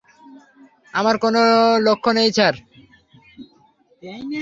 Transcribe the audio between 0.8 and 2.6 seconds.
আমার কোন লক্ষ্য নেই, স্যার।